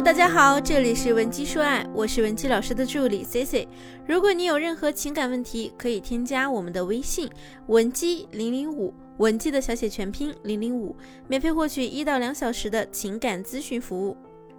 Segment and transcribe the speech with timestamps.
[0.00, 3.66] 大家好，这里是文姬说爱，我是文姬老师的助理 Cici。
[4.06, 7.28] 如果你有任何情感问题，可以添加我们的微信
[7.66, 10.94] 文姬零零五，文姬的小写全拼零零五，
[11.26, 14.16] 免费获取一到两小时的情感咨询服务。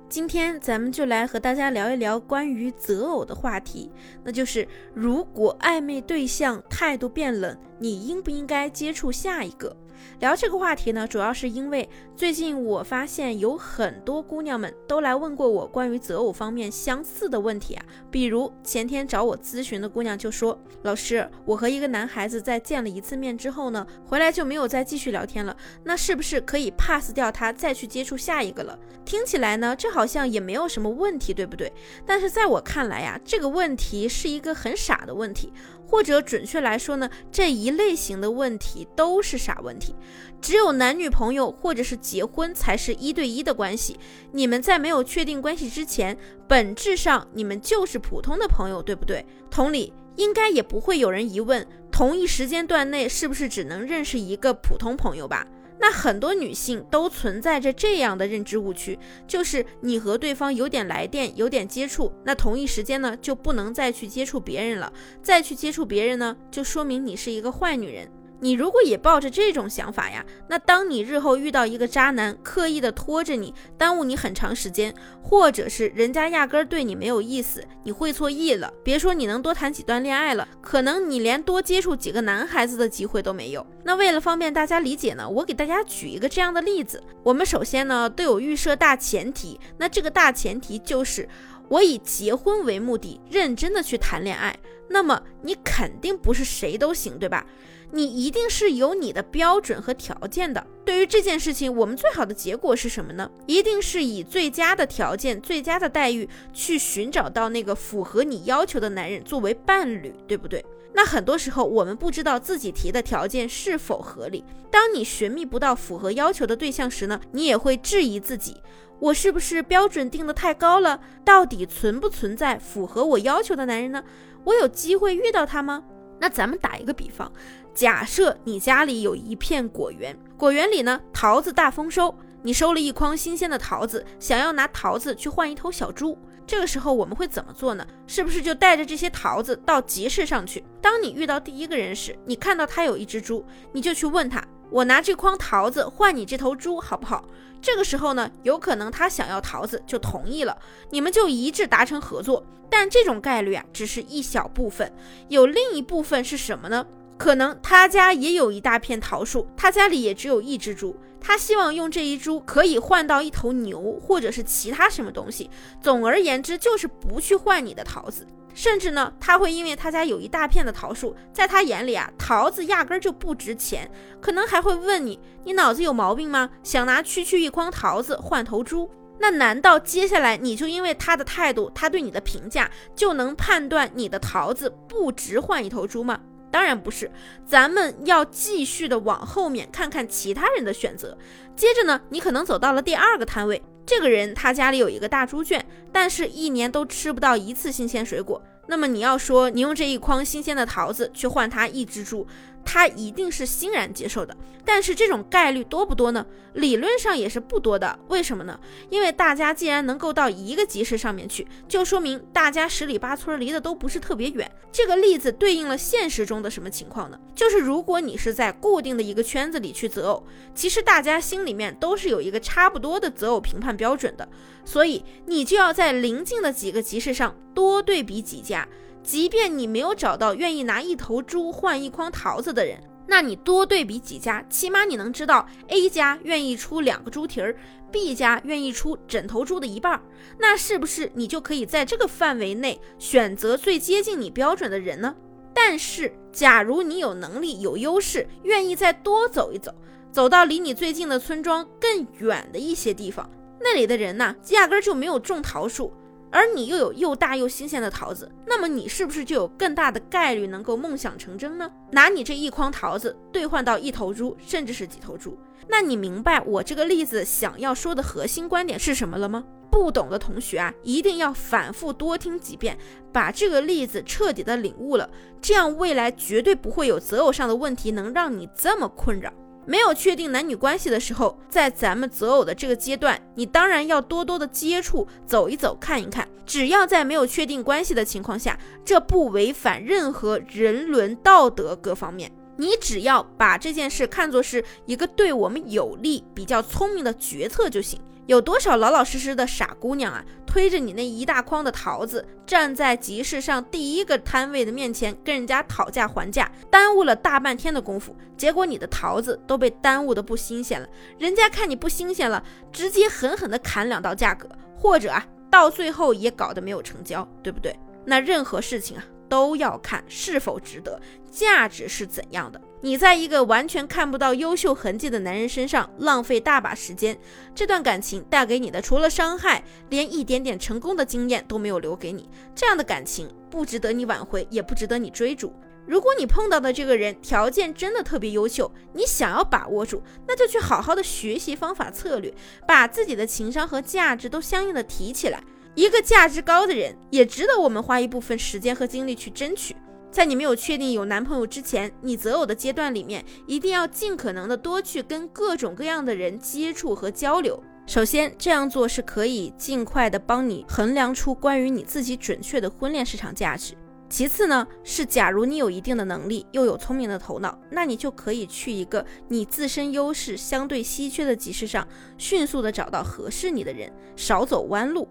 [0.09, 3.91] 今天咱们就来和大家聊一聊关于择偶的话题，
[4.23, 9.77] 那就是如果暧昧对象态度变冷，你应不应该接触下一个？
[10.19, 17.85] 聊这个话题呢，主要是因为最近我发现有很多姑娘们都来问过我关于择偶方面相似的问题啊。
[18.09, 31.69] 比如前天找我咨询的姑娘就说：“老师，我和一个男孩子在见了一次面之后呢，回来就没有再继续聊天了，那是不是可以 pass 掉他，再去接触下一个了？”听起来呢，这好好像也没有什么问题，对不对？
[32.05, 35.51] 但是在我看来呀，这个问题是一个很傻的问题。
[35.85, 39.93] 或者准确来说呢，这一类型的问题都是傻问题。
[40.39, 43.99] 只有男女朋友或者是结婚才是一对一的关系。
[44.31, 49.25] 你们在没有确定关系之前，本质上你们就是普通的朋友，对不对？
[49.51, 55.45] 同理，应该也不会有人疑问，同一时间段内是不是只能认识一个普通朋友吧？
[55.79, 64.91] 那很多女性都存在着这样的认知误区，就是你和对方有点来电，有点接触，那同一时间呢就不能再去接触别人了，
[65.21, 68.09] 再去接触别人呢，就说明你是一个坏女人。
[68.41, 83.65] 你如果也抱着这种想法呀，那当你日后遇到一个渣男，刻意的拖着你，耽误你很长时间，或者是人家压根儿对你没有意思，你会错意了，别说你能多谈几段恋爱了，可能你连多接触几个男孩子的机会都没有。
[83.83, 87.03] 那为了方便大家理解呢，我给大家举一个这样的例子。
[87.23, 91.27] 我们首先呢都有预设大前提，那这个大前提就是
[91.67, 94.57] 我以结婚为目的，认真的去谈恋爱。
[94.91, 97.45] 那么你肯定不是谁都行，对吧？
[97.91, 100.65] 你一定是有你的标准和条件的。
[100.85, 103.29] 对于这件事情，我们最好的结果是什么呢？
[103.45, 110.63] 一定是以最佳的条件、最佳的待遇去寻找到那个符合你要求的男人作为伴侣，对不对？
[110.91, 114.43] 那很多时候我们不知道自己提的条件是否合理。
[114.71, 118.57] 当你寻觅不到符合要求的对象时呢，你也会质疑自己：
[118.99, 120.99] 我是不是标准定的太高了？
[121.23, 124.03] 到底存不存在符合我要求的男人呢？
[124.45, 125.83] 我有机会遇到他吗？
[126.19, 127.31] 那咱们打一个比方。
[127.79, 137.87] 假设你家里有一片果园，果园里呢桃子大丰收，你收了一筐新鲜的桃子，想要拿桃子去换一头小猪，这个时候我们会怎么做呢？
[138.05, 140.61] 是不是就带着这些桃子到集市上去？
[140.81, 147.23] 当你遇到第一个人时，你看到他有一只猪，你就去问他：“我拿这筐桃子换你这头猪好不好？”
[147.63, 150.57] 这个时候呢，有可能他想要桃子就同意了，
[150.89, 152.45] 你们就一致达成合作。
[152.71, 154.93] 但这种概率啊，只是一小部分，
[155.29, 156.85] 有另一部分是什么呢？
[157.19, 165.49] 可能他家也有一大片桃树，他家里也只有一只猪，他希望用这一株可以换到一头牛，或者是其他什么东西。
[165.81, 168.25] 总而言之，就是不去换你的桃子。
[168.55, 173.91] 甚至呢，他会因为他家有一大片的桃树，在他眼里啊，桃子压根儿就不值钱，
[174.21, 176.49] 可能还会问你：你脑子有毛病吗？
[176.63, 178.89] 想拿区区一筐桃子换头猪？
[179.19, 186.19] 那难道接下来你就因为他的态度，他对你的评价，就能判断你的桃子不值换一头猪吗？
[186.51, 187.09] 当然不是，
[187.45, 191.17] 咱们要继续的往后面看看其他人的选择。
[191.55, 198.41] 接着呢，你可能走到了第二个摊位，这个人他家里有一个大猪圈，但是一年都吃不到一次新鲜水果。
[198.69, 202.25] 那么你要说你用这一筐新鲜的桃子去换他一只猪。
[202.65, 206.23] 他一定是欣然接受的，但是这种概率多不多呢？
[206.53, 207.97] 理论上也是不多的。
[208.09, 208.59] 为什么呢？
[208.89, 214.51] 因为大家既然能够到一个集市上面去，就说明大家十里八村离的都不是特别远。
[214.71, 217.17] 这个例子对应了现实中的什么情况呢？
[217.33, 224.27] 就是如果你是在固定的一个圈子里去择偶，其实大家心里面都是有一个差不多的择偶评判标准的，
[224.63, 228.58] 所以你就要在邻近的几个集市上多对比几家。
[229.03, 237.55] 即便你没有找到愿意拿一头猪换一筐桃子的人，那你多对比几家，起码你能知道 A 家愿意出两个猪蹄儿
[237.91, 239.99] ，B 家愿意出整头猪的一半，
[240.37, 245.15] 那是不是你就可以在这个范围内选择最接近你标准的人呢？
[245.55, 249.73] 但是，假如你有能力、有优势，愿意再多走一走，
[250.11, 253.27] 走到离你最近的村庄更远的一些地方，
[253.59, 255.91] 那里的人呢，压根儿就没有种桃树。
[256.31, 261.71] 而你又有又大又新鲜的桃子，那么你是不是就有更大的概率能够梦想成真呢？
[261.91, 265.37] 拿你这一筐桃子兑换到一头猪，甚至是几头猪，
[265.67, 269.43] 那你明白我这个例子想要说的核心观点是什么了吗？
[269.71, 272.75] 不懂的同学啊，一定要反复多听几遍，
[273.13, 275.07] 把这个例子彻底的领悟了，
[275.39, 279.31] 这样未来绝对不会有择偶上的问题能让你这么困扰。
[279.69, 286.27] 没有确定男女关系的时候，在咱们择偶的这个阶段，你当然要多多的接触、走一走、看一看。
[286.43, 292.31] 只要在没有确定关系的情况下，这不违反任何人伦道德各方面。
[292.57, 298.01] 你只要把这件事看作是一个对我们有利、比较聪明的决策就行。
[298.29, 310.87] 有多少老老实实的傻姑娘啊，推着你那一大筐的桃子，站在集市上第一个摊位的面前跟人家讨价还价，耽误了大半天的功夫，结果你的桃子都被耽误的不新鲜了。
[311.17, 314.47] 人家看你不新鲜了，直接狠狠的砍两道价格，
[314.77, 317.75] 或者啊，到最后也搞得没有成交，对不对？
[318.05, 319.03] 那任何事情啊。
[319.29, 320.99] 都要看是否值得，
[321.29, 322.59] 价值是怎样的。
[322.81, 327.17] 你在一个完全看不到优秀痕迹的男人身上浪费大把时间，
[327.53, 332.29] 这段感情带给你的除了伤害，连一点点成功的经验都没有留给你。
[332.55, 335.53] 这样的感情不值得你挽回，也不值得你追逐。
[335.85, 342.33] 如果你碰到的这个人条件真的特别优秀，你想要把握住，那就去好好的学习方法策略，
[342.67, 345.43] 把自己的情商和价值都相应的提起来。
[345.75, 349.75] 一个价值高的人，也值得我们花一部分时间和精力去争取。
[350.11, 357.61] 在你没有确定有男朋友之前，你择偶的阶段里面，一定要尽可能的多去跟各种各样的人接触和交流。
[357.85, 363.75] 首先，这样做是可以尽快的帮你衡量出关于你自己准确的婚恋市场价值。
[364.09, 371.87] 其次呢，是假如你有一定的能力，又有聪明的头脑，那你就可以去一个你自身优势相对稀缺的集市上，
[372.17, 375.07] 迅速的找到合适你的人，少走弯路。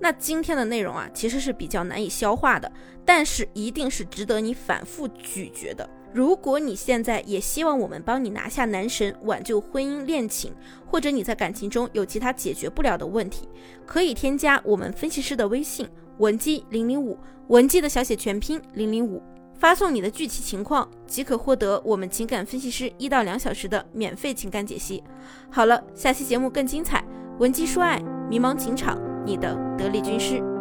[0.00, 2.70] 那今天的内容啊，其实是比较难以消化的，
[3.04, 5.88] 但是一定是值得你反复咀嚼的。
[6.14, 10.54] 如果你现在也希望我们帮你拿下男神，挽救婚姻恋情，
[10.86, 13.46] 或者你在感情中有其他解决不了的问题，
[13.84, 15.86] 可以添加我们分析师的微信
[16.16, 17.18] 文姬零零五，
[17.48, 19.22] 文姬的小写全拼零零五，
[19.58, 25.02] 发送你的具体情况，即可获得我们情感分析师一到两小时的免费情感解析。
[25.50, 27.04] 好了，下期节目更精彩，
[27.38, 28.00] 文姬说爱，
[28.30, 29.07] 迷茫情场。
[29.28, 30.57] 你的得力军师。